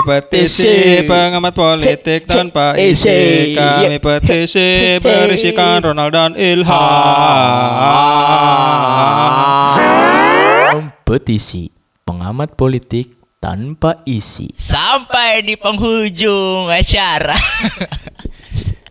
Kami 0.00 0.16
petisi 0.16 1.04
pengamat 1.04 1.52
politik 1.52 2.24
tanpa 2.24 2.72
isi. 2.80 3.52
Kami 3.52 4.00
petisi 4.00 4.96
berisikan 4.96 5.84
Ronald 5.84 6.16
dan 6.16 6.32
Ilham. 6.40 6.72
Petisi 11.04 11.68
pengamat 12.08 12.56
politik 12.56 13.12
tanpa 13.44 14.00
isi. 14.08 14.48
Sampai 14.56 15.44
di 15.44 15.60
penghujung 15.60 16.72
acara. 16.72 17.36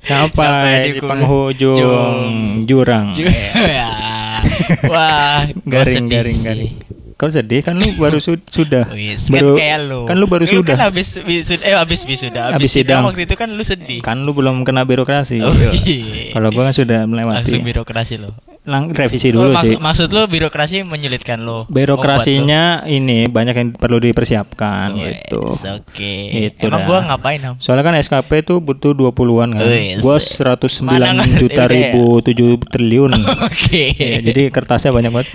Sampai 0.06 0.94
di 0.94 1.02
penghujung 1.02 2.70
jurang. 2.70 3.18
Ya. 3.66 4.46
Wah, 4.86 5.50
Garing 5.66 6.06
garing 6.06 6.40
garing 6.46 6.99
Kau 7.20 7.28
sedih 7.28 7.60
kan 7.60 7.76
lu 7.76 7.84
baru 7.94 8.18
su- 8.18 8.40
sudah 8.56 8.88
Wis, 8.90 9.28
baru 9.28 9.54
kan 9.54 9.60
kayak 9.60 9.80
lu. 9.86 10.00
kan 10.08 10.16
lu 10.16 10.26
baru 10.26 10.44
kan 10.46 10.56
sudah 10.56 10.76
habis 10.80 11.20
wisuda 11.20 11.62
eh 11.62 11.76
habis 11.76 12.02
wisuda. 12.02 12.40
Habis, 12.48 12.56
Habis 12.56 12.72
sidang 12.72 12.88
sidang. 12.96 13.02
waktu 13.06 13.22
itu 13.28 13.36
kan 13.36 13.50
lu 13.52 13.60
sedih. 13.62 14.00
kan 14.00 14.18
lu 14.18 14.32
belum 14.32 14.64
kena 14.64 14.82
birokrasi 14.82 15.44
Oh, 15.44 15.52
iya. 15.52 16.32
kalau 16.32 16.48
gua 16.50 16.72
kan 16.72 16.74
sudah 16.74 17.04
melewati 17.04 17.44
Langsung 17.44 17.62
birokrasi 17.62 18.16
lo. 18.18 18.32
Lang 18.70 18.94
revisi 18.94 19.30
Oh, 19.30 19.42
dulu 19.42 19.52
mak- 19.52 19.66
sih 19.66 19.76
Maksud 19.76 20.08
lu 20.08 20.24
birokrasi 20.26 20.86
menyulitkan 20.86 21.42
lo. 21.42 21.66
birokrasinya 21.66 22.86
ini 22.86 23.26
banyak 23.26 23.56
yang 23.56 23.70
perlu 23.74 23.98
dipersiapkan 23.98 24.94
gitu 24.94 25.42
Oke. 25.52 26.14
Itu 26.54 26.70
Emang 26.70 26.80
dah. 26.80 26.88
gua 26.88 27.00
ngapain, 27.04 27.42
Ham? 27.42 27.56
Soalnya 27.58 27.84
kan 27.84 27.96
SKP 27.96 28.46
itu 28.46 28.60
butuh 28.60 28.94
20-an 28.94 29.50
kan. 29.52 29.66
Wis. 29.66 30.00
Gua 30.00 30.16
109 30.16 30.86
Mana 30.86 31.26
juta 31.26 31.66
ribu 31.66 32.22
7 32.22 32.38
triliun. 32.64 33.12
Oke. 33.50 33.90
Ya, 33.92 34.22
jadi 34.22 34.48
kertasnya 34.50 34.92
banyak 34.92 35.10
banget. 35.10 35.30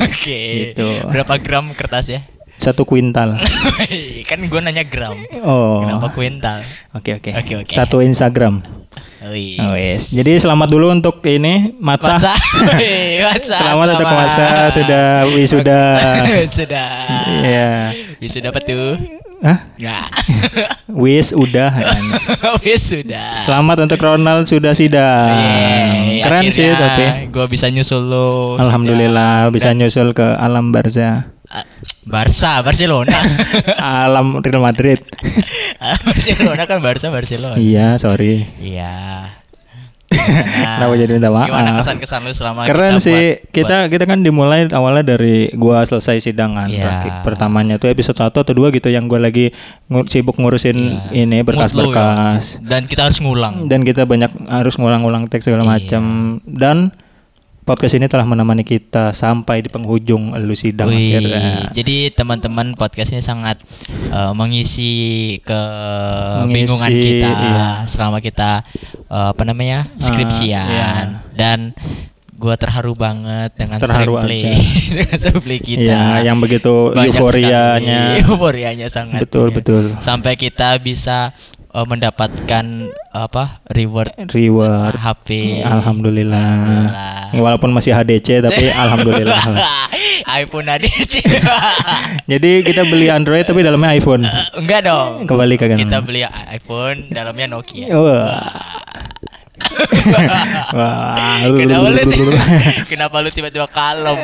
Oke. 0.00 0.40
Gitu. 0.74 0.88
Berapa 1.06 1.38
gram 1.38 1.70
kertas 1.72 2.10
ya? 2.10 2.20
Satu 2.58 2.82
kuintal. 2.82 3.38
kan 4.28 4.38
gua 4.44 4.58
nanya 4.58 4.82
gram. 4.82 5.14
Oh. 5.40 5.86
Kenapa 5.86 6.10
kuintal? 6.10 6.58
Oke 6.90 7.14
oke. 7.14 7.30
Oke, 7.32 7.52
oke. 7.62 7.72
Satu 7.72 8.02
Instagram. 8.02 8.66
Oh, 9.28 9.72
wes. 9.74 10.10
Jadi 10.10 10.40
selamat 10.40 10.68
dulu 10.68 10.88
untuk 10.88 11.20
ini 11.24 11.76
Matsa. 11.76 12.16
Matsa. 12.16 12.34
Selamat 13.60 13.86
untuk 13.96 14.08
Matsa 14.08 14.46
sudah 14.72 15.04
wisuda. 15.32 15.82
Sudah. 16.58 16.90
Iya. 17.44 17.70
Wisuda 18.18 18.48
apa 18.50 18.60
tuh? 18.60 18.96
Hah? 19.38 19.58
Enggak. 19.78 20.06
Wis 20.90 21.30
udah. 21.30 21.70
Wis 22.58 22.82
sudah. 22.90 23.46
Selamat 23.46 23.86
untuk 23.86 24.00
Ronald 24.02 24.50
sudah 24.50 24.74
sidang. 24.74 25.30
Yeay, 25.30 26.26
Keren 26.26 26.42
sih 26.50 26.66
akhirnya 26.66 26.74
tapi. 26.74 27.04
Gua 27.30 27.46
bisa 27.46 27.70
nyusul 27.70 28.02
lo. 28.02 28.58
Alhamdulillah 28.58 29.46
bisa 29.54 29.70
Dan- 29.70 29.78
nyusul 29.78 30.10
ke 30.10 30.26
alam 30.26 30.74
Barca. 30.74 31.30
Ah, 32.08 32.24
Barca, 32.24 32.52
Barcelona. 32.62 33.12
alam 34.02 34.40
Real 34.40 34.58
Madrid. 34.58 34.98
Barcelona 36.08 36.64
kan 36.64 36.80
Barca, 36.80 37.08
Barcelona. 37.08 37.56
Iya, 37.56 37.96
sorry. 37.96 38.48
Iya. 38.58 39.28
Kenapa 40.48 40.96
jadi 40.96 41.12
minta 41.12 41.28
maaf? 41.28 41.46
Gimana 41.46 41.76
kesan-kesan 41.76 42.24
lu 42.24 42.32
selama 42.32 42.64
Keren 42.64 42.96
kita 42.96 43.04
sih. 43.04 43.20
buat- 43.36 43.52
kita 43.52 43.76
kita 43.92 44.04
kan 44.08 44.24
dimulai 44.24 44.64
awalnya 44.72 45.04
dari 45.06 45.52
gua 45.52 45.84
selesai 45.84 46.24
sidangan. 46.24 46.64
Iya. 46.66 46.80
Terakhir- 46.80 47.16
Pertamanya 47.22 47.76
tuh 47.76 47.92
episode 47.92 48.16
1 48.16 48.32
atau 48.32 48.54
2 48.56 48.72
gitu 48.72 48.88
yang 48.88 49.04
gua 49.04 49.20
lagi 49.20 49.52
ngu- 49.86 50.08
sibuk 50.08 50.40
ngurusin 50.40 50.80
ini 51.12 51.44
buat- 51.44 51.60
mood 51.60 51.76
lu 51.76 51.92
ya. 51.92 52.00
berkas-berkas. 52.00 52.44
Dan 52.64 52.88
kita 52.88 53.04
harus 53.04 53.20
ngulang. 53.20 53.68
Dan 53.68 53.84
kita 53.84 54.08
banyak 54.08 54.32
harus 54.48 54.74
ngulang-ngulang 54.74 55.28
teks 55.28 55.44
segala 55.44 55.60
Iya. 55.62 55.70
macam 55.70 56.02
dan 56.42 56.76
podcast 57.68 58.00
ini 58.00 58.08
telah 58.08 58.24
menemani 58.24 58.64
kita 58.64 59.12
sampai 59.12 59.60
di 59.60 59.68
penghujung 59.68 60.32
lu 60.40 60.56
sidang 60.56 60.88
Wih, 60.88 61.20
akhirnya. 61.20 61.68
jadi 61.76 62.08
teman-teman 62.16 62.72
podcast 62.72 63.12
ini 63.12 63.20
sangat 63.20 63.60
eh, 64.08 64.32
mengisi 64.32 65.36
kebingungan 65.44 66.88
Mengisi, 66.88 67.20
kita 67.20 67.28
iya. 67.28 67.68
selama 67.84 68.24
kita 68.24 68.64
eh, 69.12 69.28
apa 69.36 69.42
namanya 69.44 69.84
skripsian 70.00 70.64
iya. 70.72 70.90
dan 71.36 71.76
gua 72.38 72.54
terharu 72.54 72.94
banget 72.94 73.50
dengan 73.58 73.82
Terharu 73.82 74.14
aja. 74.22 74.30
dengan 74.94 75.16
screenplay 75.18 75.58
kita. 75.58 75.90
Iya, 75.90 76.30
yang 76.30 76.38
begitu 76.38 76.94
Banyak 76.94 77.18
euforianya. 77.18 77.98
sekali 78.14 78.22
euforianya 78.30 78.86
sangat. 78.88 79.20
Betul, 79.26 79.50
ya. 79.50 79.54
betul. 79.58 79.84
Sampai 79.98 80.38
kita 80.38 80.78
bisa 80.78 81.34
eh, 81.74 81.86
mendapatkan 81.86 82.64
apa 83.08 83.64
reward 83.72 84.12
Reward. 84.30 84.94
HP. 84.94 85.60
Alhamdulillah. 85.64 86.48
Alhamdulillah. 86.94 87.34
Walaupun 87.34 87.70
masih 87.72 87.92
HDC 87.92 88.44
tapi 88.44 88.64
alhamdulillah. 88.82 89.42
lah. 89.52 89.86
iPhone 90.28 90.68
ADC. 90.68 91.24
Jadi 92.30 92.50
kita 92.62 92.84
beli 92.88 93.08
Android 93.08 93.48
tapi 93.48 93.64
dalamnya 93.64 93.96
iPhone. 93.96 94.28
Enggak 94.56 94.84
dong. 94.84 95.24
Kembali 95.24 95.54
ke. 95.56 95.64
Kita 95.76 96.04
beli 96.04 96.24
iPhone, 96.52 97.08
dalamnya 97.08 97.48
Nokia. 97.48 97.88
Wah. 97.96 98.78
Wah. 100.78 101.14
kenapa 101.54 101.88
lu 101.90 102.02
kenapa 102.86 103.16
lu 103.22 103.30
tiba-tiba 103.34 103.66
kalem 103.66 104.18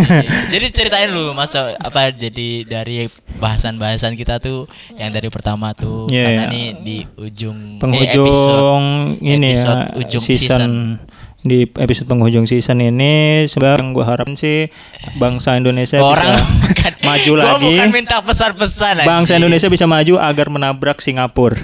jadi 0.52 0.66
ceritain 0.70 1.10
lu 1.10 1.34
masa 1.34 1.74
apa 1.78 2.10
jadi 2.14 2.64
dari 2.66 3.10
bahasan-bahasan 3.36 4.14
kita 4.16 4.38
tuh 4.38 4.70
yang 4.96 5.12
dari 5.12 5.28
pertama 5.28 5.76
tuh 5.76 6.08
Iya, 6.08 6.24
karena 6.24 6.42
iya. 6.42 6.52
nih 6.52 6.66
di 6.80 6.98
ujung 7.18 7.58
eh, 7.76 7.80
penghujung 7.82 8.84
ini 9.20 9.50
episode 9.52 9.80
ya 9.82 9.98
ujung 10.00 10.22
season, 10.22 10.46
season. 10.46 10.72
di 11.46 11.58
episode 11.66 12.06
penghujung 12.08 12.46
season 12.48 12.78
ini 12.82 13.44
sebenarnya 13.46 13.82
yang 13.82 13.90
gue 13.92 14.04
harapin 14.06 14.34
sih 14.38 14.70
bangsa 15.20 15.58
Indonesia 15.58 16.00
orang 16.00 16.40
bisa 16.40 16.66
bukan, 16.70 16.92
maju 17.06 17.30
gua 17.32 17.42
lagi. 17.54 17.66
bukan 17.70 17.88
minta 17.90 18.16
pesan-pesan 18.18 18.94
bangsa 19.02 19.14
anjing. 19.30 19.38
Indonesia 19.40 19.68
bisa 19.68 19.84
maju 19.84 20.14
agar 20.18 20.46
menabrak 20.48 20.98
Singapura 20.98 21.56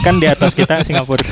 kan 0.00 0.16
di 0.16 0.26
atas 0.26 0.52
kita 0.52 0.80
Singapura 0.82 1.24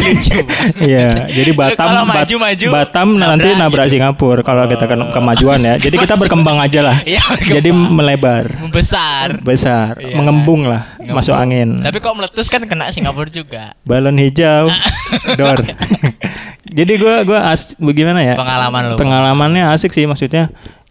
lucu. 0.00 0.38
Iya, 0.80 1.28
jadi 1.28 1.50
Lu 1.50 1.58
Batam, 1.58 1.86
kalau 1.86 2.02
Bat- 2.04 2.16
maju-maju, 2.24 2.66
Batam 2.70 3.08
nanti 3.14 3.48
nabrak 3.48 3.60
nabrak 3.60 3.86
gitu. 3.86 3.92
Singapura 3.96 4.40
kalau 4.40 4.64
kita 4.66 4.84
kan 4.86 5.00
kemajuan 5.10 5.60
ya. 5.60 5.74
Jadi 5.76 5.96
kita 5.98 6.14
berkembang 6.16 6.58
aja 6.58 6.80
lah. 6.82 6.96
Iya, 7.02 7.20
berkembang. 7.20 7.54
Jadi 7.54 7.68
melebar, 7.70 8.44
membesar 8.58 9.40
besar, 9.40 9.98
Iya. 9.98 10.16
mengembung 10.16 10.64
lah, 10.64 10.86
Ngembung. 10.96 11.16
masuk 11.16 11.34
angin. 11.34 11.68
tapi 11.80 11.98
kok 11.98 12.14
meletus 12.14 12.46
kan 12.46 12.62
kena 12.64 12.88
Singapura 12.90 13.28
juga 13.28 13.74
Balon 13.82 14.16
hijau, 14.16 14.68
dor. 15.38 15.60
Jadi 16.64 16.92
gua 16.96 17.26
gua 17.26 17.50
as 17.50 17.74
bagaimana 17.76 18.22
ya? 18.22 18.34
Pengalaman 18.38 18.82
lu. 18.86 18.96
Pengalamannya 18.96 19.64
asik 19.74 19.90
sih 19.90 20.06
maksudnya. 20.06 20.48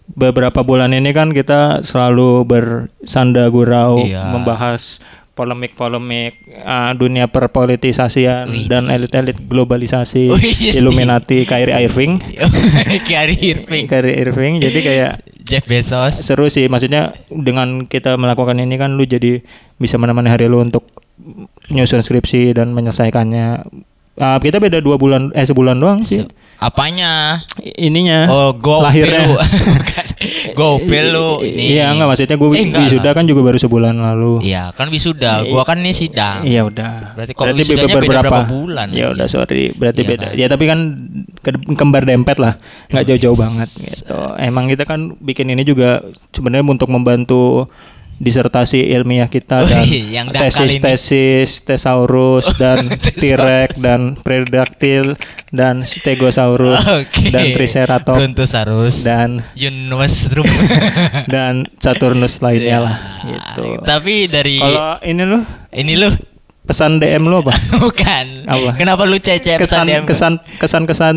Beberapa 0.10 0.62
bulan 0.62 0.90
ini 0.92 1.12
kan 1.12 1.32
kita 1.32 1.82
selalu 1.82 2.44
bersanda 2.44 3.46
gurau 3.48 4.02
Iya. 4.02 4.34
membahas 4.34 4.98
polemik-polemik 5.34 6.36
uh, 6.60 6.92
dunia 6.92 7.32
perpolitisasian 7.32 8.52
Wih. 8.52 8.68
dan 8.68 8.92
elit-elit 8.92 9.40
globalisasi 9.40 10.28
Wih, 10.28 10.52
yes, 10.60 10.76
Illuminati 10.76 11.48
Kyrie 11.48 11.72
Irving. 11.80 12.20
Kyrie 13.10 13.40
Irving. 13.56 13.88
Kyrie 13.88 14.20
Irving. 14.20 14.54
Jadi 14.60 14.80
kayak 14.84 15.12
Jeff 15.40 15.64
Bezos. 15.64 16.20
seru 16.20 16.52
sih. 16.52 16.68
Maksudnya 16.68 17.16
dengan 17.32 17.88
kita 17.88 18.20
melakukan 18.20 18.60
ini 18.60 18.76
kan 18.76 19.00
lu 19.00 19.08
jadi 19.08 19.40
bisa 19.80 19.96
menemani 19.96 20.28
hari 20.28 20.46
lu 20.46 20.60
untuk 20.60 20.84
nyusun 21.72 22.04
skripsi 22.04 22.54
dan 22.54 22.76
menyelesaikannya 22.76 23.64
Ah, 24.20 24.36
kita 24.36 24.60
beda 24.60 24.78
dua 24.80 25.00
bulan 25.00 25.32
eh 25.32 25.42
sebulan 25.42 25.80
doang 25.80 26.04
sih. 26.04 26.28
Apanya? 26.60 27.40
Ininya. 27.80 28.28
Oh 28.28 28.52
go 28.52 28.84
lahirnya. 28.84 29.24
Lu 30.20 30.76
gopil 30.78 31.06
lu 31.10 31.40
ini. 31.40 31.80
Iya 31.80 31.96
enggak 31.96 32.08
maksudnya 32.12 32.36
gue 32.36 32.50
Eh, 32.52 32.68
enggak 32.68 32.82
wisuda 32.84 33.10
kan 33.16 33.24
juga 33.24 33.42
baru 33.42 33.56
sebulan 33.56 33.96
lalu. 33.96 34.44
Iya 34.44 34.76
kan 34.76 34.92
wisuda. 34.92 35.48
Gua 35.48 35.64
kan 35.64 35.80
nih 35.80 35.96
sidang. 35.96 36.44
Iya 36.44 36.68
udah. 36.68 37.16
Berarti 37.16 37.32
kalau 37.32 37.56
wisudanya 37.56 37.96
beda 37.96 38.20
berapa 38.20 38.42
bulan? 38.46 38.88
Ya 38.92 39.06
udah 39.10 39.28
sorry, 39.32 39.72
berarti 39.72 40.04
Iya 40.04 40.10
beda. 40.12 40.28
kan? 40.28 40.36
Ya 40.36 40.46
tapi 40.52 40.64
kan 40.68 40.80
ke- 41.40 41.76
kembar 41.76 42.04
dempet 42.04 42.36
lah, 42.36 42.60
nggak 42.92 43.06
jauh-jauh 43.08 43.38
banget 43.40 43.70
gitu. 43.72 44.20
Emang 44.36 44.68
kita 44.68 44.84
kan 44.84 45.16
bikin 45.16 45.48
ini 45.48 45.64
juga 45.64 46.04
sebenarnya 46.36 46.68
untuk 46.68 46.92
membantu 46.92 47.72
disertasi 48.20 48.92
ilmiah 48.92 49.26
kita 49.26 49.64
Wih, 49.64 49.70
dan 49.70 49.84
yang 50.12 50.28
dangkal 50.28 50.44
ini. 50.44 50.76
tesis-tesis 50.78 51.50
tesaurus 51.68 52.52
dan 52.56 52.92
T-rex 52.92 53.80
dan 53.80 54.20
Predactyl 54.20 55.16
dan 55.50 55.82
Stegosaurus 55.82 56.84
Oke. 56.86 57.32
dan 57.32 57.46
Triceratops 57.52 58.20
Brontosaurus 58.20 58.96
dan 59.02 59.48
Yunusrum 59.56 60.44
dan 61.34 61.64
Saturnus 61.78 62.40
lainnya 62.40 62.68
Ya. 62.70 62.80
lah 62.82 62.98
gitu. 63.24 63.80
tapi 63.82 64.28
dari 64.28 64.60
Kalau 64.60 65.00
ini 65.00 65.24
loh 65.24 65.42
ini 65.72 65.96
lu 65.96 66.12
pesan 66.62 67.00
DM 67.00 67.24
lo 67.24 67.42
apa? 67.42 67.56
bukan 67.82 68.46
Apa? 68.46 68.76
kenapa 68.76 69.02
lu 69.02 69.18
cece 69.18 69.56
kesan 69.56 69.58
pesan 69.58 69.86
DM 69.88 70.04
kesan 70.06 70.34
kesan 70.60 70.84
kesan 70.86 71.16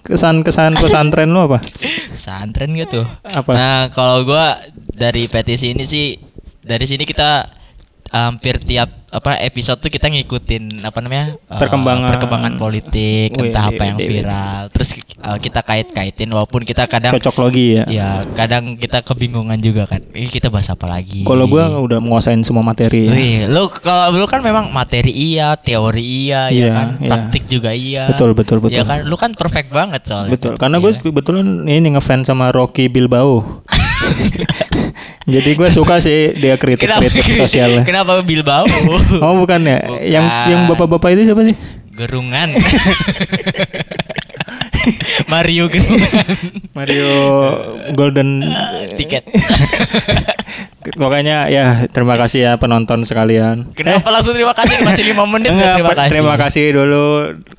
kesan 0.00 0.36
kesan 0.40 0.72
pesantren 0.78 1.28
lo 1.28 1.44
apa 1.44 1.58
pesantren 2.08 2.72
gitu 2.72 3.02
Apa? 3.20 3.52
nah 3.52 3.80
kalau 3.90 4.22
gua 4.22 4.56
dari 4.88 5.26
petisi 5.26 5.74
ini 5.74 5.84
sih 5.84 6.16
dari 6.64 6.84
sini 6.84 7.04
kita 7.04 7.62
hampir 8.06 8.60
tiap 8.60 9.10
apa 9.10 9.38
episode 9.40 9.78
tuh 9.78 9.88
kita 9.88 10.06
ngikutin 10.06 10.82
apa 10.82 10.98
namanya 10.98 11.34
eh, 11.34 11.58
Perkembangan. 11.58 12.10
perkembangan 12.14 12.52
politik 12.54 13.30
entah 13.32 13.70
apa 13.70 13.82
yang 13.84 13.98
viral 13.98 14.70
terus 14.70 14.90
eh, 15.00 15.38
kita 15.40 15.62
kait-kaitin 15.62 16.30
walaupun 16.30 16.62
kita 16.62 16.86
kadang 16.86 17.10
Cocok 17.10 17.36
logi 17.40 17.74
ya. 17.74 17.84
ya 17.86 18.08
kadang 18.34 18.74
kita 18.74 19.02
kebingungan 19.02 19.58
juga 19.58 19.86
kan 19.86 20.04
ini 20.10 20.26
kita 20.26 20.46
bahas 20.46 20.68
apa 20.68 20.86
lagi 20.86 21.26
Kalau 21.26 21.46
gua 21.46 21.74
udah 21.74 21.98
menguasain 21.98 22.38
semua 22.42 22.62
materi. 22.62 23.06
ya. 23.06 23.10
Wih, 23.10 23.36
lu 23.50 23.66
kalau 23.72 24.14
lu 24.14 24.26
kan 24.26 24.38
memang 24.40 24.70
materi 24.70 25.10
iya, 25.10 25.56
teori 25.56 26.04
iya, 26.28 26.50
ya 26.50 26.54
Iya, 26.54 26.70
kan, 26.70 26.88
iya. 27.00 27.08
praktik 27.08 27.44
juga 27.48 27.70
iya. 27.72 28.04
Betul, 28.10 28.30
betul, 28.34 28.58
betul. 28.62 28.78
Ya 28.78 28.84
kan, 28.84 29.02
lu 29.02 29.16
kan 29.16 29.34
perfect 29.34 29.70
banget 29.70 30.06
soalnya. 30.06 30.30
Betul, 30.30 30.54
karena 30.54 30.78
gue 30.78 30.92
Iya. 30.92 31.02
kebetulan 31.02 31.46
ini 31.64 31.88
ngefans 31.94 32.28
sama 32.28 32.50
Rocky 32.50 32.86
Bilbao. 32.86 33.42
Jadi 35.24 35.50
gue 35.54 35.68
suka 35.68 35.98
sih 35.98 36.36
dia 36.36 36.54
kritik-kritik 36.54 37.24
sosialnya. 37.38 37.80
Kenapa 37.80 38.20
Bilbao? 38.20 38.68
Oh 39.24 39.34
bukan 39.36 39.60
ya? 39.62 39.78
Yang 40.00 40.24
Bukan. 40.26 40.48
yang 40.48 40.60
bapak-bapak 40.68 41.08
itu 41.12 41.22
siapa 41.24 41.42
sih? 41.44 41.56
Gerungan. 41.94 42.48
Mario 45.26 45.64
Gerungan. 45.66 46.26
Mario 46.74 47.12
Golden. 47.94 48.44
Tiket. 48.96 49.24
Pokoknya 51.00 51.48
ya 51.48 51.88
terima 51.88 52.14
kasih 52.14 52.44
ya 52.44 52.52
penonton 52.60 53.00
sekalian. 53.02 53.72
Kenapa 53.72 54.12
langsung 54.12 54.36
terima 54.36 54.52
kasih 54.52 54.84
masih 54.84 55.04
lima 55.06 55.24
menit 55.24 55.48
Eh. 55.48 55.56
Enggak, 55.56 55.64
ya, 55.64 55.74
terima 55.74 55.94
kasih. 55.96 56.10
terima 56.12 56.34
kasih 56.36 56.64
dulu. 56.70 57.04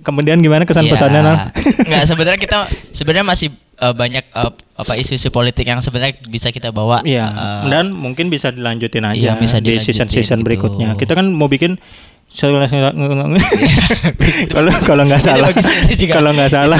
Kemudian 0.05 0.37
gimana 0.39 0.63
kesan 0.63 0.85
pesannya 0.85 1.13
Ya. 1.15 1.25
Nal? 1.25 1.35
Nggak 1.81 2.03
sebenarnya 2.05 2.39
kita 2.39 2.57
sebenarnya 2.93 3.25
masih 3.25 3.49
eh, 3.77 3.93
banyak 3.93 4.25
eh, 4.25 4.51
apa 4.75 4.93
isu-isu 4.95 5.29
politik 5.29 5.63
yang 5.63 5.79
sebenarnya 5.79 6.19
bisa 6.25 6.49
kita 6.49 6.69
bawa. 6.69 6.99
Iya, 7.01 7.25
eh, 7.27 7.61
dan 7.69 7.91
mungkin 7.91 8.27
bisa 8.27 8.49
dilanjutin 8.49 9.03
aja 9.05 9.15
Iya, 9.15 9.33
bisa 9.35 9.59
di 9.59 9.75
season-season 9.75 10.39
gitu. 10.39 10.45
berikutnya. 10.45 10.95
Kita 10.95 11.13
kan 11.13 11.27
mau 11.27 11.47
bikin 11.47 11.79
kalau 14.51 14.67
kalau 14.83 15.03
nggak 15.07 15.23
salah 15.23 15.49
kalau 16.05 16.35
nggak 16.35 16.51
salah 16.51 16.79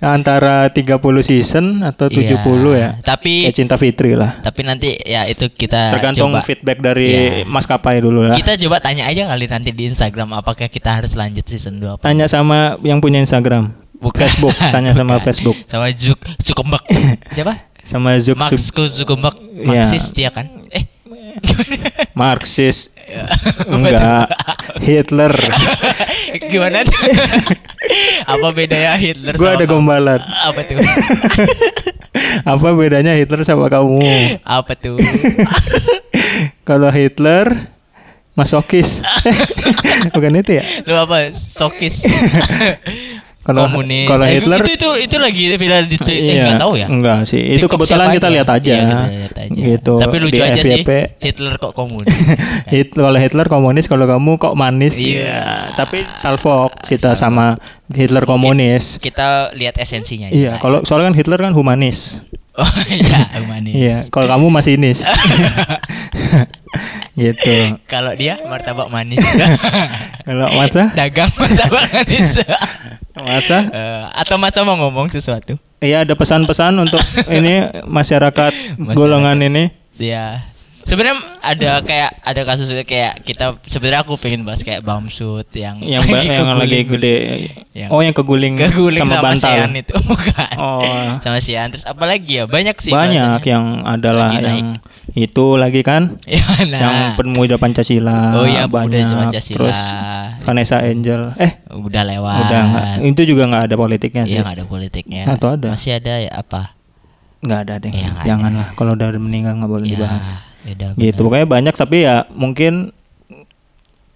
antara 0.00 0.72
30 0.72 0.96
season 1.20 1.84
atau 1.84 2.08
70 2.08 2.24
Iya. 2.72 2.72
ya. 2.72 2.90
Tapi 3.04 3.44
Kayak 3.44 3.56
Cinta 3.56 3.76
Fitri 3.76 4.16
lah. 4.16 4.40
tapi 4.40 4.64
nanti 4.64 4.96
ya 4.96 5.28
itu 5.28 5.50
kita 5.50 5.92
Tergantung 5.92 6.32
coba. 6.32 6.40
feedback 6.40 6.78
dari 6.80 7.08
Iya. 7.10 7.44
maskapai 7.44 8.00
dulu 8.00 8.24
lah. 8.24 8.36
Kita 8.36 8.56
coba 8.56 8.80
tanya 8.80 9.04
aja 9.04 9.28
kali 9.28 9.44
nanti 9.44 9.76
di 9.76 9.92
Instagram 9.92 10.32
apakah 10.32 10.72
kita 10.72 10.96
harus 10.96 11.12
lanjut 11.12 11.44
season 11.44 11.76
2 11.76 12.00
apa. 12.00 12.02
Tanya 12.02 12.24
sama 12.24 12.80
yang 12.80 13.04
punya 13.04 13.20
Instagram. 13.20 13.83
Bukan. 13.94 14.20
Facebook, 14.20 14.54
tanya 14.74 14.92
sama 14.92 15.16
Bukan. 15.16 15.24
Facebook. 15.24 15.56
Sama 15.66 15.86
Zuk 15.92 16.20
Zuckerberg. 16.42 16.84
Siapa? 17.34 17.54
Sama 17.84 18.16
Zuk 18.18 18.38
Sub- 18.50 18.92
Zuckerberg. 18.92 19.36
Iya. 19.54 19.64
Marxis 19.64 20.04
dia 20.10 20.30
kan? 20.30 20.46
Eh. 20.70 20.84
Marxis. 22.18 22.90
Enggak. 23.68 24.32
Hitler. 24.80 25.34
Gimana 26.48 26.82
tuh? 26.82 26.98
apa 28.24 28.48
bedanya 28.50 28.96
Hitler 28.96 29.36
Gua 29.36 29.52
sama 29.52 29.56
ada 29.60 29.64
kamu? 29.68 29.72
gombalan. 29.76 30.20
Apa 30.24 30.60
tuh? 30.64 30.76
Apa 32.48 32.68
bedanya 32.72 33.12
Hitler 33.12 33.44
sama 33.44 33.68
kamu? 33.68 34.00
apa 34.40 34.72
tuh? 34.72 34.96
Kalau 36.64 36.88
Hitler 36.88 37.68
masokis. 38.32 39.04
Bukan 40.10 40.40
itu 40.40 40.58
ya? 40.58 40.64
Lu 40.88 40.96
apa? 40.96 41.28
Sokis. 41.30 42.00
Kalau 43.44 43.68
Komunis. 43.68 44.08
kalau 44.08 44.24
Eh, 44.24 44.40
Hitler 44.40 44.56
itu 44.64 44.72
itu 44.72 44.88
itu 45.04 45.16
lagi 45.20 45.44
viral 45.60 45.84
di 45.84 46.00
Twitter. 46.00 46.32
Iya, 46.32 46.42
nggak 46.48 46.64
tahu 46.64 46.72
ya. 46.80 46.86
Enggak 46.88 47.28
sih. 47.28 47.44
Itu 47.44 47.68
TikTok 47.68 47.76
kebetulan 47.76 48.06
kita 48.16 48.28
lihat 48.32 48.48
aja. 48.48 48.72
Iya, 48.72 48.80
kita 48.80 49.04
lihat 49.12 49.34
aja. 49.36 49.60
Gitu. 49.60 49.94
Tapi 50.00 50.16
lucu 50.16 50.40
Di 50.40 50.48
aja 50.48 50.60
sih. 50.64 50.80
FYP. 50.80 50.90
Hitler 51.20 51.54
kok 51.60 51.72
komunis. 51.76 52.16
Hit, 52.72 52.88
kalau 52.96 53.18
Hitler 53.20 53.46
komunis, 53.52 53.84
kalau 53.84 54.08
kamu 54.08 54.40
kok 54.40 54.56
manis. 54.56 54.96
Iya. 54.96 55.76
Tapi 55.76 56.08
salfok 56.16 56.72
kita 56.88 57.12
sama 57.12 57.60
Hitler 57.92 58.24
komunis. 58.24 58.96
kita 58.96 59.52
lihat 59.52 59.76
esensinya. 59.76 60.32
Iya, 60.32 60.56
kalau 60.56 60.80
soalnya 60.88 61.12
kan 61.12 61.16
Hitler 61.20 61.40
kan 61.44 61.52
humanis. 61.52 62.00
Oh 62.54 62.70
iya, 62.86 63.34
manis. 63.50 63.74
Iya, 63.74 63.96
kalau 64.14 64.30
kamu 64.30 64.46
masinis. 64.46 65.02
gitu. 67.18 67.50
Kalau 67.90 68.14
dia 68.14 68.38
martabak 68.46 68.94
manis. 68.94 69.18
Kalau 70.22 70.46
masa, 70.54 70.94
Dagang 70.94 71.34
martabak 71.34 71.82
manis. 71.90 72.38
Masa, 73.20 73.58
Eh, 73.68 74.04
atau 74.16 74.34
masa 74.34 74.62
mau 74.62 74.74
ngomong 74.74 75.06
sesuatu? 75.06 75.54
iya 75.78 76.02
ada 76.02 76.14
pesan-pesan 76.14 76.74
untuk 76.74 76.98
ini 77.30 77.68
masyarakat 77.84 78.52
golongan 78.90 79.38
ini. 79.38 79.70
Ya. 79.94 80.42
Sebenarnya 80.84 81.16
ada 81.40 81.80
kayak 81.80 82.20
ada 82.20 82.40
kasus 82.44 82.68
kayak 82.84 83.20
kita 83.20 83.56
sebenarnya 83.62 84.00
aku 84.00 84.14
pengen 84.14 84.44
bahas 84.44 84.60
kayak 84.60 84.80
Bamsud 84.80 85.48
yang 85.50 85.80
Yang 85.80 86.02
ba- 86.06 86.20
yang 86.20 86.48
lagi 86.54 86.80
gede. 86.84 87.16
Yang 87.72 87.88
Oh, 87.88 88.00
yang 88.00 88.12
keguling, 88.12 88.54
keguling 88.54 89.00
sama, 89.00 89.14
sama, 89.14 89.24
bantal. 89.26 89.48
Sian 89.50 89.72
itu 89.74 89.94
bukan. 90.12 90.54
Oh. 90.54 90.84
Sama 91.18 91.40
Sian 91.40 91.68
terus 91.68 91.84
apalagi 91.84 92.36
ya 92.36 92.44
banyak 92.44 92.76
sih 92.76 92.90
Banyak 92.90 93.16
bahasanya. 93.40 93.48
yang 93.48 93.64
adalah 93.82 94.28
Lagi 94.30 94.44
yang 94.44 94.68
itu 95.14 95.46
lagi 95.54 95.80
kan 95.80 96.16
Ya, 96.24 96.40
nah. 96.64 96.80
yang 96.80 96.96
pemuda 97.14 97.56
Pancasila 97.56 98.34
Oh 98.34 98.44
iya, 98.44 98.64
pemuda 98.64 98.92
banyak 98.98 99.08
Pancasila. 99.28 99.56
terus 99.58 99.80
Vanessa 100.42 100.80
Angel 100.80 101.32
eh 101.36 101.64
udah 101.70 102.02
lewat. 102.04 102.38
udah 102.42 102.60
nggak 102.66 102.86
itu 103.06 103.22
juga 103.26 103.42
nggak 103.46 103.64
ada 103.66 103.76
politiknya 103.76 104.22
sih 104.24 104.36
Iya 104.36 104.42
nggak 104.42 104.56
ada 104.58 104.66
politiknya. 104.66 105.22
Atau 105.28 105.48
ada? 105.50 105.68
Masih 105.70 105.92
ada 105.94 106.14
ya 106.18 106.32
apa? 106.34 106.76
nggak 107.40 107.58
ada 107.62 107.74
deh 107.78 107.88
Iya, 107.90 108.08
nggak 108.10 108.24
janganlah 108.26 108.66
kalau 108.72 108.92
udah 108.92 109.08
meninggal 109.14 109.52
nggak 109.54 109.68
boleh 109.70 109.86
Ya, 109.86 109.92
dibahas 109.94 110.26
yaudah, 110.64 110.88
gitu 110.94 111.12
benar. 111.14 111.22
pokoknya 111.22 111.46
banyak 111.48 111.74
tapi 111.74 111.96
ya 112.02 112.16
mungkin 112.30 112.92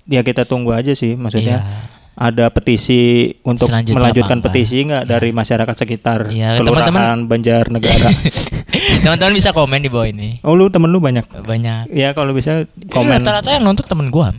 ya 0.05 0.21
kita 0.21 0.43
tunggu 0.43 0.73
aja 0.73 0.93
sih 0.93 1.15
maksudnya 1.15 1.61
Iya. 1.61 1.87
ada 2.19 2.47
petisi 2.49 3.31
untuk 3.43 3.69
Selanjutnya 3.69 3.95
melanjutkan 3.95 4.39
apa-apa. 4.39 4.50
petisi 4.50 4.83
nggak 4.83 5.05
dari 5.05 5.31
masyarakat 5.31 5.75
sekitar 5.77 6.19
Iya, 6.27 6.56
kelurahan 6.56 6.89
teman-teman. 6.89 7.29
Banjarnegara 7.29 8.11
Teman-teman 9.05 9.33
bisa 9.33 9.50
komen 9.50 9.79
di 9.79 9.87
bawah 9.87 10.06
ini. 10.06 10.43
oh 10.43 10.53
lu 10.53 10.67
temen 10.67 10.89
lu 10.89 10.99
banyak 10.99 11.23
Banyak. 11.39 11.89
ya 11.91 12.11
kalau 12.11 12.33
bisa 12.33 12.65
Ini 12.65 12.89
komen 12.89 13.21
Rata-rata 13.21 13.53
yang 13.53 13.62
nonton 13.62 13.85
temen 13.85 14.09
gua. 14.09 14.35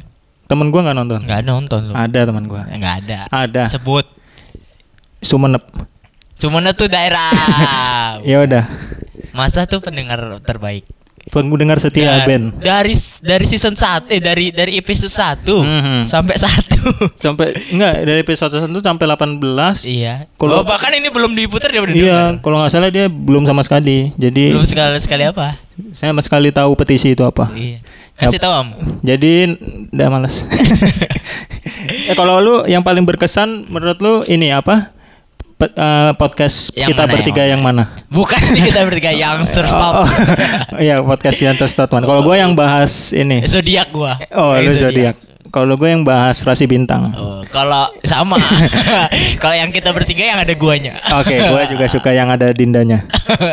temen 0.46 0.68
gua 0.68 0.82
nggak 0.84 0.98
nonton 0.98 1.20
Nggak 1.24 1.42
nonton 1.46 1.80
lu. 1.86 1.94
ada 1.94 2.20
teman 2.22 2.44
gua 2.46 2.62
Nggak 2.68 2.94
ada. 3.00 3.20
ada 3.30 3.64
Sebut. 3.70 4.04
Sumenep 5.20 5.64
Cuma 6.36 6.64
tuh 6.72 6.88
daerah. 6.88 7.32
ya 8.26 8.42
udah 8.42 8.64
Masa 9.30 9.64
tuh 9.64 9.80
pendengar 9.80 10.18
terbaik. 10.42 10.84
Pendengar 11.30 11.78
setia 11.78 12.20
Dan 12.20 12.26
Ben 12.26 12.44
Dari 12.58 12.94
dari 13.22 13.46
season 13.46 13.74
1 13.74 14.10
eh 14.10 14.18
dari 14.18 14.50
dari 14.50 14.76
episode 14.76 15.14
1 15.14 15.46
Mhm. 15.62 16.00
sampai 16.04 16.36
1. 16.36 17.16
sampai 17.16 17.48
enggak 17.70 17.94
dari 18.02 18.20
episode 18.20 18.54
1 18.56 18.74
sampai 18.76 19.06
18 19.06 19.86
iya. 19.86 20.26
Kalau- 20.36 20.60
oh, 20.60 20.66
bahkan 20.66 20.90
ini 20.92 21.08
belum 21.08 21.31
diputar 21.31 21.70
dia 21.70 21.80
udah 21.80 21.94
Iya, 21.94 22.20
kalau 22.40 22.60
nggak 22.60 22.72
salah 22.72 22.90
dia 22.90 23.06
belum 23.06 23.44
sama 23.44 23.62
sekali. 23.62 24.12
Jadi 24.16 24.52
Belum 24.52 24.66
sekali 24.66 24.98
sekali 24.98 25.24
apa? 25.24 25.56
saya 25.92 26.12
sama 26.12 26.20
sekali 26.20 26.50
tahu 26.50 26.76
petisi 26.76 27.12
itu 27.12 27.24
apa. 27.24 27.48
Iya. 27.54 27.80
Kasih 28.19 28.36
tahu 28.36 28.52
Am. 28.52 28.68
Jadi 29.00 29.56
udah 29.90 30.07
males. 30.09 30.44
eh 32.09 32.16
kalau 32.16 32.40
lu 32.40 32.56
yang 32.66 32.81
paling 32.81 33.04
berkesan 33.04 33.68
menurut 33.68 33.98
lu 34.00 34.14
ini 34.26 34.52
apa? 34.52 34.92
Eh, 35.59 36.11
podcast 36.16 36.71
Yang 36.71 36.95
kita 36.95 37.04
mana, 37.04 37.11
bertiga 37.11 37.44
yang 37.44 37.51
yang 37.59 37.61
mana? 37.68 37.83
Bukan 38.07 38.39
kita 38.56 38.80
bertiga 38.87 39.11
yang 39.28 39.44
first 39.44 39.75
Oh, 39.75 40.07
oh. 40.07 40.09
Iya, 40.80 41.04
podcast 41.04 41.35
yang 41.44 41.51
Statement. 41.59 42.07
Kalau 42.07 42.23
gue 42.23 42.35
yang 42.39 42.56
bahas 42.56 43.11
ini. 43.11 43.44
Zodiak 43.44 43.92
gua. 43.92 44.16
Oh, 44.31 44.56
lu 44.56 44.71
zodiak. 44.71 45.19
Kalau 45.51 45.75
gue 45.75 45.89
yang 45.92 46.07
bahas 46.07 46.39
rasi 46.47 46.63
bintang. 46.63 47.11
Oh, 47.11 47.44
kalau 47.51 47.92
sama. 48.07 48.39
kalau 49.44 49.56
yang 49.59 49.68
kita 49.75 49.92
bertiga 49.92 50.31
yang 50.31 50.39
ada 50.39 50.56
guanya. 50.56 50.95
Oke, 51.19 51.35
gue 51.35 51.63
juga 51.75 51.85
suka 51.99 52.16
yang 52.16 52.31
ada 52.31 52.56
dindanya. 52.56 53.04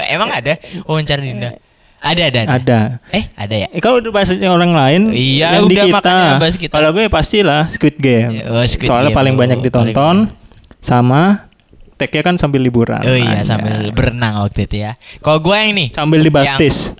Emang 0.06 0.30
ada 0.30 0.62
wawancara 0.86 1.18
Dinda? 1.18 1.58
Ada, 1.98 2.22
ada, 2.30 2.38
ada. 2.38 2.54
Ada. 2.54 2.80
Eh, 3.10 3.24
ada 3.34 3.54
ya? 3.66 3.68
Eh, 3.74 3.82
kalau 3.82 3.98
udah 3.98 4.14
bahas 4.14 4.30
orang 4.30 4.78
lain, 4.78 5.02
Iya, 5.10 5.58
yang 5.58 5.66
di 5.66 5.74
udah, 5.74 5.84
kita. 5.90 5.96
makanya 5.98 6.38
bahas 6.38 6.54
kita. 6.54 6.70
Kalau 6.70 6.90
gue 6.94 7.10
pastilah 7.10 7.66
Squid 7.66 7.98
Game. 7.98 8.46
Oh, 8.46 8.62
Squid 8.62 8.86
Soalnya 8.86 9.10
Game, 9.10 9.18
paling 9.18 9.34
oh, 9.34 9.38
banyak 9.42 9.58
ditonton 9.58 10.16
sama 10.78 11.45
tagnya 11.96 12.22
kan 12.22 12.36
sambil 12.36 12.60
liburan. 12.60 13.00
Oh 13.00 13.12
iya, 13.12 13.40
Ada. 13.40 13.48
sambil 13.50 13.88
berenang 13.90 14.40
waktu 14.40 14.64
itu 14.64 14.76
ya. 14.80 14.92
Kalau 15.18 15.38
gua 15.38 15.60
yang 15.60 15.72
nih. 15.72 15.88
sambil 15.90 16.20
dibaptis. 16.20 16.92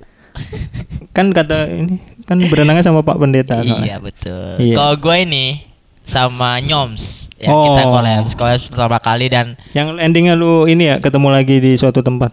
kan 1.10 1.32
kata 1.32 1.64
ini 1.66 1.96
kan 2.24 2.36
berenangnya 2.48 2.82
sama 2.82 3.00
Pak 3.00 3.16
Pendeta. 3.16 3.60
soalnya. 3.60 3.80
Iya, 3.82 3.96
betul. 3.98 4.46
Iya. 4.58 4.74
Kalau 4.74 4.94
gua 4.96 5.16
ini 5.16 5.64
sama 6.00 6.58
Nyoms 6.58 7.28
yang 7.36 7.50
Oh. 7.50 7.64
kita 7.68 7.82
collabs, 7.84 8.32
collabs 8.32 8.66
pertama 8.66 8.96
kali 8.96 9.26
dan 9.26 9.60
Yang 9.72 9.96
endingnya 9.98 10.32
lu 10.32 10.64
ini 10.64 10.86
ya 10.86 10.96
ketemu 10.98 11.28
lagi 11.30 11.56
di 11.58 11.72
suatu 11.74 12.00
tempat. 12.00 12.32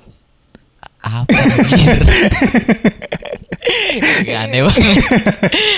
apa 0.99 1.27
anjir? 1.27 1.99
Gak 4.23 4.37
aneh 4.43 4.61
banget. 4.61 4.95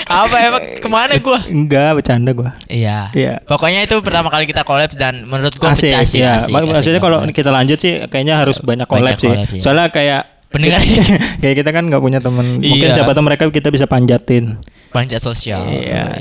apa 0.04 0.36
emang 0.40 0.62
ke 0.76 0.88
mana 0.88 1.14
gua? 1.16 1.38
Enggak, 1.44 1.90
bercanda 1.94 2.30
gua. 2.30 2.50
Iya. 2.66 3.10
Iya. 3.10 3.38
Pokoknya 3.42 3.82
itu 3.82 3.98
pertama 4.00 4.26
kali 4.26 4.44
kita 4.44 4.62
collabs 4.62 4.94
dan 4.94 5.22
menurut 5.22 5.54
Asik, 5.54 5.90
pecah 5.90 6.02
sih. 6.02 6.20
ya. 6.20 6.40
asik, 6.40 6.50
Mak- 6.50 6.62
asik 6.62 6.72
Maksudnya 6.72 7.00
kalau 7.00 7.18
kita 7.26 7.50
lanjut 7.50 7.78
sih 7.78 7.92
kayaknya 8.06 8.36
harus 8.36 8.58
banyak 8.58 8.84
collab 8.84 9.14
Banyak 9.14 9.18
sih. 9.18 9.30
collab, 9.30 9.48
iya. 9.48 9.62
Soalnya 9.62 9.86
kayak 9.88 10.22
Pendengar 10.46 10.78
kayak 11.42 11.56
kita 11.58 11.70
kan 11.70 11.82
nggak 11.84 11.98
punya 11.98 12.18
temen. 12.18 12.62
Mungkin 12.62 12.88
Iya. 12.88 12.94
siapa 12.94 13.10
tahu 13.10 13.24
mereka 13.24 13.50
kita 13.50 13.66
bisa 13.68 13.84
panjatin. 13.84 14.62
Panjat 14.88 15.18
sosial. 15.18 15.66
Iya. 15.66 16.16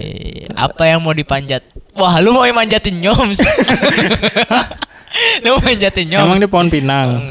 Apa 0.51 0.85
yang 0.85 0.99
mau 0.99 1.13
dipanjat? 1.13 1.61
Wah, 1.93 2.17
lu 2.17 2.33
mau 2.33 2.43
manjatin 2.43 2.99
nyoms. 2.99 3.37
lu 5.43 5.49
mau 5.51 5.61
manjatin 5.63 6.05
nyoms. 6.09 6.25
Emang 6.25 6.39
di 6.41 6.49
pohon 6.49 6.67
pinang. 6.67 7.21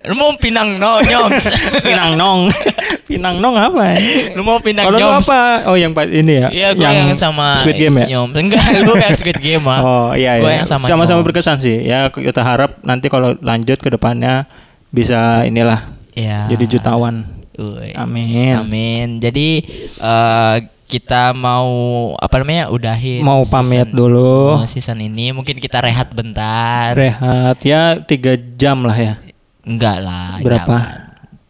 Lu 0.00 0.16
mau 0.16 0.32
pinang 0.40 0.80
no 0.80 0.96
nyoms. 1.04 1.44
Pinang 1.86 2.16
nong. 2.16 2.48
Pinang 3.10 3.36
nong 3.36 3.52
apa? 3.58 4.00
lu 4.32 4.40
mau 4.40 4.56
pinang 4.56 4.88
Kalau 4.88 4.96
nyoms. 4.96 5.28
apa? 5.28 5.68
Oh 5.68 5.76
yang 5.76 5.92
ini 6.08 6.40
ya. 6.40 6.48
Iya, 6.48 6.68
gue 6.72 6.86
yang, 6.86 7.12
sama 7.18 7.60
Squid 7.60 7.76
Game 7.76 8.00
ya. 8.00 8.16
Nyoms. 8.16 8.32
Enggak, 8.32 8.64
lu 8.86 8.96
yang 8.96 9.12
Squid 9.18 9.38
Game 9.42 9.66
ah. 9.68 9.80
Oh 9.82 10.08
iya 10.16 10.40
Gua 10.40 10.48
iya. 10.48 10.64
yang 10.64 10.68
sama 10.70 10.88
Sama-sama 10.88 11.20
berkesan 11.20 11.60
sih. 11.60 11.84
Ya 11.84 12.08
kita 12.08 12.40
harap 12.40 12.80
nanti 12.80 13.12
kalau 13.12 13.36
lanjut 13.44 13.76
ke 13.76 13.92
depannya 13.92 14.48
bisa 14.88 15.44
inilah 15.44 15.84
Iya. 16.16 16.48
jadi 16.48 16.64
jutawan. 16.78 17.28
Uy. 17.60 17.92
Amin. 17.92 18.56
Amin. 18.56 19.08
Jadi 19.20 19.68
eh, 20.00 20.56
kita 20.88 21.36
mau 21.36 21.68
apa 22.16 22.40
namanya? 22.40 22.72
Udahin 22.72 23.20
Mau 23.20 23.44
pamit 23.44 23.84
season- 23.84 23.92
dulu. 23.92 24.64
season 24.64 24.98
ini 24.98 25.28
mungkin 25.30 25.60
kita 25.60 25.84
rehat 25.84 26.08
bentar. 26.10 26.96
Rehat 26.96 27.60
ya 27.60 28.00
tiga 28.00 28.32
jam 28.56 28.88
lah 28.88 28.96
ya. 28.96 29.14
Enggak 29.62 29.96
lah. 30.00 30.40
Berapa? 30.40 30.76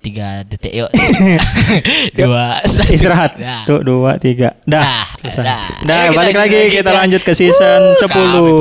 Tiga 0.01 0.41
detik 0.43 0.73
yuk. 0.81 0.89
Dua. 2.17 2.65
satu. 2.65 2.89
Istirahat. 2.89 3.37
Dah. 3.37 3.69
Tuh 3.69 3.85
dua 3.85 4.17
tiga. 4.17 4.57
Dah. 4.65 5.05
Selesai. 5.21 5.45
dah. 5.45 5.65
Dah, 5.85 5.97
Ayo 5.99 6.09
kita 6.09 6.19
balik 6.19 6.37
lagi 6.39 6.61
kita 6.73 6.89
ya. 6.89 6.97
lanjut 6.97 7.21
ke 7.21 7.33
season 7.33 7.81
Wuh, 7.93 8.01
10. 8.01 8.09
kami. 8.09 8.53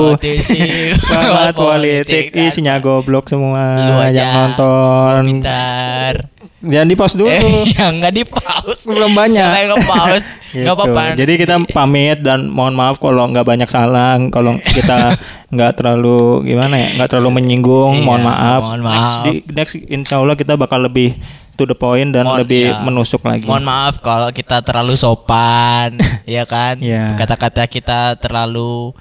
Banget 1.00 1.56
politik 1.64 2.26
isinya 2.36 2.76
goblok 2.78 3.32
semua 3.32 3.88
Lu 3.88 3.96
aja. 3.98 4.12
yang 4.12 4.32
nonton. 4.52 5.20
Pintar. 5.26 6.16
Jangan 6.60 6.86
di 6.86 6.96
pause 6.96 7.16
dulu. 7.16 7.28
Eh, 7.28 7.40
yang 7.74 7.98
enggak 7.98 8.14
di 8.14 8.24
pause. 8.24 8.84
Belum 8.84 9.12
banyak. 9.12 9.40
Siapa 9.40 9.60
yang? 9.62 9.72
Enggak 9.72 10.36
Gitu. 10.52 10.68
apa-apa. 10.70 11.02
Jadi 11.16 11.34
kita 11.38 11.56
pamit 11.68 12.20
dan 12.20 12.46
mohon 12.46 12.74
maaf 12.74 12.98
kalau 12.98 13.24
nggak 13.26 13.44
banyak 13.44 13.66
salah, 13.66 14.20
kalau 14.28 14.60
kita 14.60 15.16
nggak 15.54 15.72
terlalu 15.74 16.20
gimana 16.44 16.76
ya, 16.76 16.88
nggak 16.96 17.10
terlalu 17.10 17.30
menyinggung. 17.34 17.96
Iya, 17.96 18.04
mohon 18.04 18.22
maaf. 18.22 18.60
mohon 18.62 18.82
Next, 18.82 18.92
maaf. 19.08 19.24
di, 19.24 19.32
next 19.50 19.74
insya 19.88 20.16
Allah 20.18 20.36
kita 20.36 20.54
bakal 20.54 20.80
lebih 20.82 21.16
to 21.56 21.64
the 21.64 21.74
point 21.74 22.10
dan 22.10 22.24
Mohon- 22.24 22.40
lebih 22.40 22.64
ya. 22.66 22.80
menusuk 22.82 23.20
lagi. 23.22 23.44
Mohon 23.44 23.66
maaf 23.66 23.96
kalau 24.00 24.28
kita 24.30 24.60
terlalu 24.60 24.96
sopan, 24.96 25.96
ya 26.28 26.44
kan? 26.44 26.76
Iya. 26.78 27.16
Kata-kata 27.16 27.66
kita 27.66 28.16
terlalu 28.16 28.92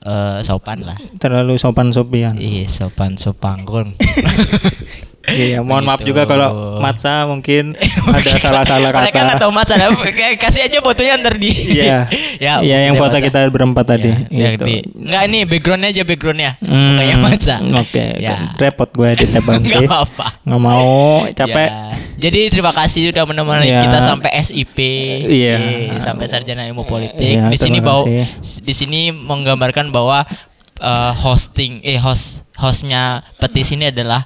eh, 0.00 0.40
sopan 0.42 0.80
lah. 0.80 0.96
Terlalu 1.16 1.56
sopan 1.56 1.90
sopian. 1.90 2.36
Iya, 2.36 2.68
sopan 2.68 3.16
sopanggung. 3.16 3.96
Iya, 5.26 5.58
mohon 5.60 5.82
maaf 5.82 5.98
Begitu. 5.98 6.14
juga 6.14 6.22
kalau 6.24 6.78
Matsa 6.78 7.26
mungkin 7.26 7.74
ada 8.16 8.32
salah-salah 8.36 8.90
kata. 8.90 9.02
Mereka 9.10 9.20
nggak 9.20 9.38
tahu 9.40 9.50
mas 9.50 9.66
ada 9.68 9.90
kasih 10.36 10.62
aja 10.64 10.78
fotonya 10.78 11.18
ntar 11.18 11.34
di. 11.34 11.50
Iya. 11.50 12.06
ya. 12.44 12.54
Iya, 12.62 12.78
yang 12.86 12.94
foto 12.94 13.14
Matza. 13.14 13.26
kita 13.26 13.40
berempat 13.50 13.84
tadi. 13.88 14.10
Ya, 14.30 14.54
gitu. 14.54 14.64
di- 14.64 14.84
Nggak 14.86 15.22
ini 15.26 15.38
backgroundnya 15.42 15.88
aja 15.90 16.02
backgroundnya. 16.02 16.50
Hmm, 16.62 16.94
Kayak 16.96 17.18
Matza. 17.18 17.56
Oke, 17.58 18.06
Ya. 18.26 18.54
repot 18.54 18.88
gue 18.88 19.10
di 19.14 19.24
bang 19.26 19.60
Nggak 19.60 19.82
apa-apa. 19.84 20.26
Nggak 20.42 20.60
mau, 20.60 20.94
capek. 21.30 21.68
Ya. 21.68 21.82
Jadi 22.16 22.40
terima 22.48 22.72
kasih 22.72 23.12
sudah 23.12 23.24
menemani 23.24 23.68
Ya. 23.68 23.82
kita 23.82 23.98
sampai 24.00 24.30
SIP, 24.40 24.78
Iya. 25.26 25.54
eh, 25.58 25.98
sampai 25.98 26.24
sarjana 26.26 26.64
ilmu 26.64 26.84
politik. 26.84 27.18
Iya, 27.18 27.50
di 27.50 27.58
sini 27.58 27.78
bahwa 27.78 28.06
di 28.38 28.74
sini 28.74 29.10
menggambarkan 29.10 29.90
bahwa 29.90 30.24
eh, 30.76 31.12
hosting 31.14 31.80
eh 31.82 31.96
host 31.96 32.44
hostnya 32.54 33.20
petisi 33.36 33.74
ini 33.74 33.88
adalah 33.88 34.24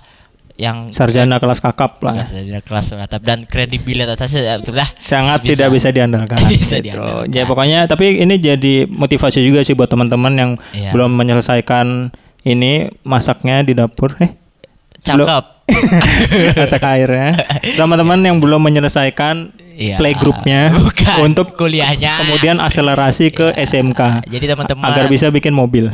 yang 0.57 0.90
Sarjana 0.92 1.38
kelas 1.38 1.61
kakap 1.62 2.00
lah. 2.02 2.14
Ya, 2.14 2.26
sarjana 2.28 2.61
kelas 2.61 2.87
mantap 2.97 3.23
dan 3.23 3.45
kredibilitasnya 3.49 4.61
sudah 4.61 4.88
sangat 5.00 5.45
tidak 5.47 5.73
bisa 5.73 5.88
diandalkan. 5.95 6.38
Bisa 6.52 6.78
gitu. 6.80 6.97
diandalkan. 6.97 7.33
Ya 7.33 7.45
pokoknya 7.47 7.78
tapi 7.87 8.21
ini 8.21 8.37
jadi 8.37 8.85
motivasi 8.88 9.40
juga 9.45 9.62
sih 9.62 9.73
buat 9.78 9.88
teman-teman 9.88 10.33
yang 10.37 10.50
Iya. 10.76 10.92
belum 10.92 11.12
menyelesaikan 11.16 12.12
ini 12.45 12.88
masaknya 13.04 13.61
di 13.64 13.73
dapur. 13.76 14.16
Eh, 14.21 14.33
cakep. 15.04 15.61
masak 16.61 16.83
airnya. 16.83 17.37
Teman-teman 17.78 18.19
yang 18.21 18.37
belum 18.42 18.61
menyelesaikan 18.61 19.54
Iya. 19.80 19.97
playgroupnya 19.97 20.76
untuk 21.25 21.57
kuliahnya. 21.57 22.21
kemudian 22.21 22.61
akselerasi 22.61 23.33
ke 23.33 23.57
SMK 23.57 24.28
Jadi 24.28 24.45
teman-teman 24.45 24.85
agar 24.92 25.09
bisa 25.09 25.33
bikin 25.33 25.57
mobil. 25.57 25.88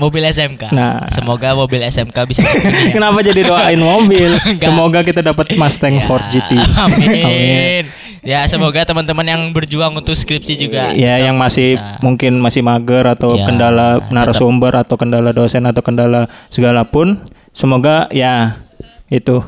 Mobil 0.00 0.24
SMK. 0.24 0.72
Nah. 0.72 1.04
Semoga 1.12 1.52
mobil 1.52 1.84
SMK 1.84 2.16
bisa 2.24 2.40
ya. 2.48 2.96
Kenapa 2.96 3.20
jadi 3.20 3.44
doain 3.44 3.76
mobil? 3.76 4.32
Semoga 4.64 5.04
kita 5.04 5.20
dapat 5.20 5.52
Mustang 5.60 6.00
Ya, 6.00 6.08
Ford 6.08 6.24
GT. 6.32 6.56
Amin. 6.88 7.84
Ya 8.20 8.44
semoga 8.44 8.84
teman-teman 8.84 9.24
yang 9.24 9.42
berjuang 9.48 9.96
untuk 9.96 10.12
skripsi 10.12 10.60
juga. 10.60 10.92
Ya, 10.92 11.16
yang 11.16 11.40
masih 11.40 11.80
bisa. 11.80 12.04
mungkin 12.04 12.36
masih 12.36 12.60
mager 12.60 13.08
atau 13.08 13.32
Ya, 13.32 13.48
kendala 13.48 13.96
narasumber 14.12 14.76
atau 14.76 15.00
kendala 15.00 15.32
dosen 15.32 15.64
atau 15.64 15.80
kendala 15.80 16.28
segala 16.52 16.84
pun, 16.84 17.16
semoga 17.56 18.12
ya 18.12 18.60
itu. 19.08 19.40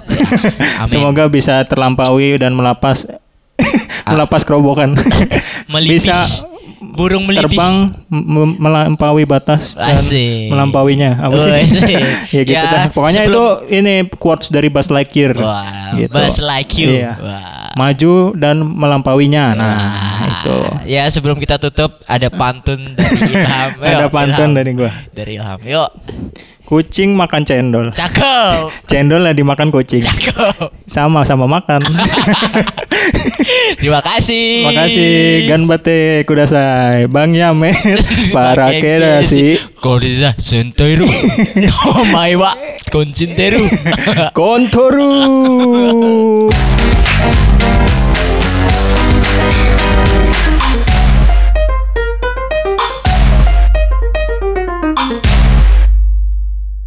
Amin. 0.80 0.88
semoga 0.88 1.28
bisa 1.28 1.60
terlampaui 1.68 2.40
dan 2.40 2.56
melapas 2.56 3.04
melapas 4.08 4.40
kerobokan. 4.40 4.96
melipis. 5.68 6.08
bisa 6.08 6.16
burung 6.92 7.24
melipis. 7.24 7.48
terbang 7.50 7.74
melampaui 8.54 9.24
batas 9.24 9.74
dan 9.74 9.96
Asik. 9.96 10.48
melampauinya. 10.48 11.16
Apa 11.18 11.34
sih? 11.34 11.48
Oh, 11.48 11.56
ya 12.36 12.42
gitu 12.42 12.52
Ya, 12.52 12.62
dah. 12.64 12.84
Pokoknya 12.88 13.24
sebelum- 13.24 13.64
itu 13.64 13.74
ini 13.74 13.94
quotes 14.12 14.48
dari 14.48 14.68
Buzz 14.68 14.88
Lightyear. 14.88 15.32
Wah, 15.34 15.92
Gitu. 15.92 16.08
Buzz 16.08 16.38
like 16.38 16.72
you. 16.74 16.88
Iya. 16.94 17.12
Wah. 17.16 17.72
Maju 17.72 18.14
dan 18.34 18.60
melampauinya. 18.62 19.52
Nah, 19.52 19.76
itu. 20.30 20.56
Ya 20.86 21.08
sebelum 21.08 21.36
kita 21.36 21.56
tutup 21.58 22.00
ada 22.04 22.28
pantun 22.28 22.92
dari 22.92 23.16
Ilham. 23.34 23.70
Ada 23.78 23.96
Yuk, 23.98 24.10
pantun 24.10 24.44
Ilham. 24.46 24.52
dari 24.54 24.70
gua. 24.72 24.90
Dari 25.10 25.32
Ilham. 25.36 25.60
Yuk. 25.62 25.90
Kucing 26.62 27.12
makan 27.12 27.44
cendol. 27.44 27.86
Cakep. 27.90 28.72
Cendol 28.86 29.20
lah 29.20 29.32
dimakan 29.32 29.68
kucing. 29.68 30.00
Cakep. 30.00 30.72
Sama 30.86 31.20
sama 31.22 31.44
makan. 31.46 31.80
Terima 33.80 34.00
kasih. 34.00 34.66
Makasih 34.68 35.12
Ganbate 35.48 36.24
Kudasai. 36.24 37.06
Bang 37.08 37.34
Yamer 37.34 37.74
Para 38.34 38.72
Kedasi. 38.72 39.58
Koriza 39.80 40.34
Sentoiru. 40.38 41.08
Omae 42.00 42.36
wa 42.36 42.56
konsinteru. 42.90 43.64
Kontoru 44.32 45.10